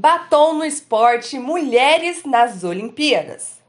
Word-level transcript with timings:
Batom 0.00 0.54
no 0.54 0.64
esporte 0.64 1.38
Mulheres 1.38 2.24
nas 2.24 2.64
Olimpíadas. 2.64 3.60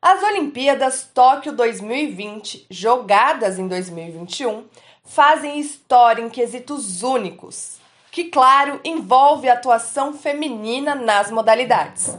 As 0.00 0.22
Olimpíadas 0.22 1.10
Tóquio 1.12 1.52
2020, 1.52 2.66
jogadas 2.70 3.58
em 3.58 3.68
2021, 3.68 4.64
fazem 5.04 5.60
história 5.60 6.22
em 6.22 6.30
quesitos 6.30 7.02
únicos 7.02 7.81
que, 8.12 8.24
claro, 8.24 8.78
envolve 8.84 9.48
a 9.48 9.54
atuação 9.54 10.12
feminina 10.12 10.94
nas 10.94 11.30
modalidades. 11.30 12.14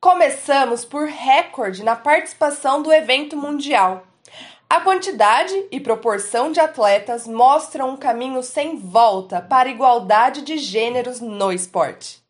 Começamos 0.00 0.84
por 0.84 1.08
recorde 1.08 1.82
na 1.82 1.96
participação 1.96 2.80
do 2.80 2.92
evento 2.92 3.36
mundial. 3.36 4.06
A 4.70 4.80
quantidade 4.80 5.52
e 5.72 5.80
proporção 5.80 6.52
de 6.52 6.60
atletas 6.60 7.26
mostram 7.26 7.90
um 7.90 7.96
caminho 7.96 8.40
sem 8.40 8.76
volta 8.76 9.40
para 9.40 9.68
a 9.68 9.72
igualdade 9.72 10.42
de 10.42 10.58
gêneros 10.58 11.20
no 11.20 11.52
esporte. 11.52 12.22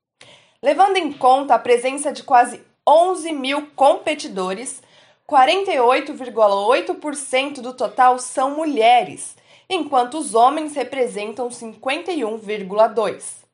Levando 0.62 0.97
em 0.97 1.12
conta 1.12 1.55
a 1.55 1.58
presença 1.58 2.10
de 2.10 2.22
quase 2.22 2.62
11 2.88 3.30
mil 3.33 3.66
competidores, 3.77 4.83
48,8% 5.28 7.60
do 7.60 7.74
total 7.74 8.19
são 8.19 8.56
mulheres 8.56 9.36
enquanto 9.69 10.19
os 10.19 10.34
homens 10.34 10.75
representam 10.75 11.48
51,2%. 11.48 13.47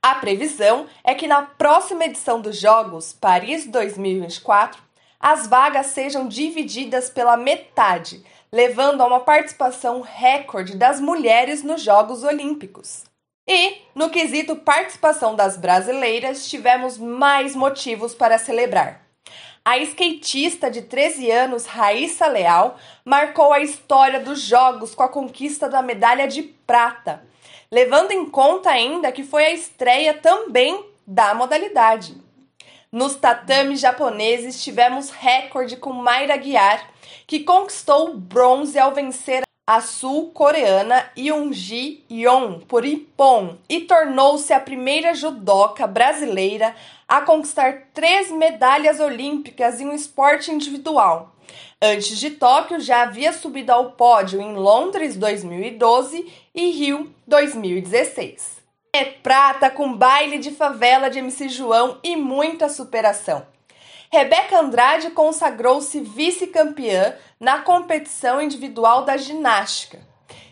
A 0.00 0.14
previsão 0.14 0.86
é 1.02 1.14
que 1.14 1.26
na 1.26 1.42
próxima 1.42 2.04
edição 2.04 2.40
dos 2.40 2.56
Jogos, 2.58 3.12
Paris 3.12 3.66
2024, 3.66 4.80
as 5.18 5.48
vagas 5.48 5.86
sejam 5.86 6.28
divididas 6.28 7.10
pela 7.10 7.36
metade, 7.36 8.24
levando 8.52 9.00
a 9.00 9.06
uma 9.06 9.20
participação 9.20 10.00
recorde 10.00 10.76
das 10.76 11.00
mulheres 11.00 11.64
nos 11.64 11.82
Jogos 11.82 12.22
Olímpicos. 12.22 13.04
E, 13.46 13.78
no 13.94 14.10
quesito 14.10 14.54
participação 14.56 15.34
das 15.34 15.56
brasileiras, 15.56 16.48
tivemos 16.48 16.96
mais 16.98 17.56
motivos 17.56 18.14
para 18.14 18.38
celebrar. 18.38 19.07
A 19.70 19.76
skatista 19.80 20.70
de 20.70 20.80
13 20.80 21.30
anos, 21.30 21.66
Raíssa 21.66 22.26
Leal, 22.26 22.78
marcou 23.04 23.52
a 23.52 23.60
história 23.60 24.18
dos 24.18 24.40
Jogos 24.40 24.94
com 24.94 25.02
a 25.02 25.10
conquista 25.10 25.68
da 25.68 25.82
medalha 25.82 26.26
de 26.26 26.42
prata, 26.42 27.22
levando 27.70 28.12
em 28.12 28.24
conta 28.30 28.70
ainda 28.70 29.12
que 29.12 29.22
foi 29.22 29.44
a 29.44 29.52
estreia 29.52 30.14
também 30.14 30.86
da 31.06 31.34
modalidade. 31.34 32.16
Nos 32.90 33.16
tatames 33.16 33.78
japoneses 33.78 34.64
tivemos 34.64 35.10
recorde 35.10 35.76
com 35.76 35.92
Mayra 35.92 36.38
Guiar, 36.38 36.88
que 37.26 37.40
conquistou 37.40 38.08
o 38.08 38.16
bronze 38.16 38.78
ao 38.78 38.94
vencer 38.94 39.42
a 39.68 39.82
sul-coreana 39.82 41.10
Yoonji 41.14 42.02
Yeon 42.10 42.60
por 42.60 42.86
Ippon 42.86 43.58
e 43.68 43.80
tornou-se 43.80 44.50
a 44.50 44.58
primeira 44.58 45.12
judoca 45.12 45.86
brasileira 45.86 46.74
a 47.06 47.20
conquistar 47.20 47.88
três 47.92 48.30
medalhas 48.30 48.98
olímpicas 48.98 49.78
em 49.78 49.86
um 49.86 49.92
esporte 49.92 50.50
individual. 50.50 51.34
Antes 51.82 52.16
de 52.16 52.30
Tóquio, 52.30 52.80
já 52.80 53.02
havia 53.02 53.30
subido 53.30 53.70
ao 53.70 53.90
pódio 53.90 54.40
em 54.40 54.54
Londres 54.54 55.16
2012 55.16 56.32
e 56.54 56.70
Rio 56.70 57.14
2016. 57.26 58.62
É 58.90 59.04
prata 59.04 59.68
com 59.68 59.92
baile 59.92 60.38
de 60.38 60.50
favela 60.50 61.10
de 61.10 61.18
MC 61.18 61.50
João 61.50 61.98
e 62.02 62.16
muita 62.16 62.70
superação. 62.70 63.44
Rebeca 64.10 64.58
Andrade 64.58 65.10
consagrou-se 65.10 66.00
vice-campeã 66.00 67.14
na 67.38 67.58
competição 67.58 68.40
individual 68.40 69.04
da 69.04 69.18
ginástica 69.18 70.00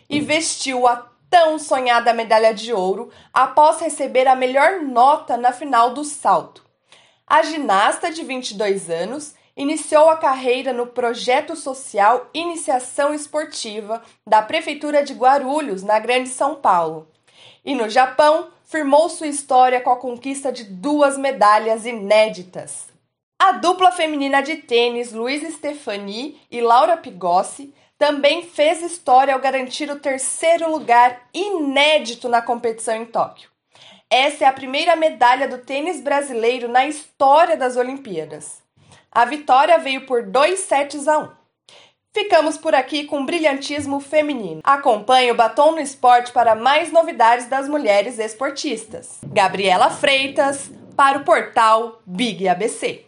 e 0.07 0.21
vestiu 0.21 0.87
a 0.87 1.09
tão 1.27 1.57
sonhada 1.57 2.13
medalha 2.13 2.53
de 2.53 2.71
ouro 2.71 3.11
após 3.33 3.81
receber 3.81 4.27
a 4.27 4.35
melhor 4.35 4.81
nota 4.81 5.35
na 5.37 5.51
final 5.51 5.93
do 5.93 6.03
salto. 6.03 6.63
A 7.25 7.41
ginasta 7.41 8.11
de 8.11 8.23
22 8.23 8.91
anos 8.91 9.35
iniciou 9.55 10.07
a 10.07 10.17
carreira 10.17 10.71
no 10.71 10.85
projeto 10.85 11.55
social 11.55 12.29
Iniciação 12.35 13.11
Esportiva 13.11 14.03
da 14.25 14.39
Prefeitura 14.41 15.03
de 15.03 15.15
Guarulhos, 15.15 15.81
na 15.81 15.97
Grande 15.97 16.29
São 16.29 16.55
Paulo. 16.55 17.07
E 17.65 17.73
no 17.73 17.89
Japão, 17.89 18.49
firmou 18.63 19.09
sua 19.09 19.27
história 19.27 19.81
com 19.81 19.89
a 19.89 19.97
conquista 19.97 20.51
de 20.51 20.63
duas 20.63 21.17
medalhas 21.17 21.87
inéditas. 21.87 22.86
A 23.39 23.51
dupla 23.51 23.91
feminina 23.91 24.41
de 24.41 24.55
tênis 24.55 25.13
Luiz 25.13 25.41
Stefani 25.55 26.41
e 26.49 26.59
Laura 26.59 26.97
Pigossi 26.97 27.73
também 27.97 28.41
fez 28.41 28.81
história 28.81 29.33
ao 29.33 29.39
garantir 29.39 29.89
o 29.91 29.99
terceiro 29.99 30.71
lugar 30.71 31.21
inédito 31.33 32.27
na 32.27 32.41
competição 32.41 32.95
em 32.95 33.05
Tóquio. 33.05 33.49
Essa 34.09 34.45
é 34.45 34.47
a 34.47 34.53
primeira 34.53 34.95
medalha 34.95 35.47
do 35.47 35.59
tênis 35.59 36.01
brasileiro 36.01 36.67
na 36.67 36.87
história 36.87 37.55
das 37.55 37.77
Olimpíadas. 37.77 38.63
A 39.11 39.23
vitória 39.23 39.77
veio 39.77 40.05
por 40.05 40.23
2 40.23 40.59
sets 40.59 41.07
a 41.07 41.19
1. 41.19 41.29
Ficamos 42.13 42.57
por 42.57 42.73
aqui 42.73 43.05
com 43.05 43.25
brilhantismo 43.25 43.99
feminino. 43.99 44.61
Acompanhe 44.63 45.31
o 45.31 45.35
Batom 45.35 45.73
no 45.73 45.79
Esporte 45.79 46.31
para 46.31 46.55
mais 46.55 46.91
novidades 46.91 47.45
das 47.45 47.69
mulheres 47.69 48.17
esportistas. 48.17 49.19
Gabriela 49.23 49.91
Freitas, 49.91 50.71
para 50.95 51.19
o 51.19 51.23
portal 51.23 52.01
Big 52.05 52.47
ABC. 52.47 53.06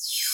Yeah. 0.00 0.27